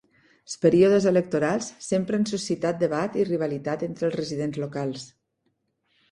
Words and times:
Els 0.43 0.53
períodes 0.61 1.03
electorals 1.09 1.67
sempre 1.87 2.17
han 2.19 2.25
suscitat 2.31 2.79
debat 2.83 3.17
i 3.23 3.25
rivalitat 3.29 3.83
entre 3.89 4.07
els 4.09 4.17
residents 4.21 4.57
locals. 4.65 5.05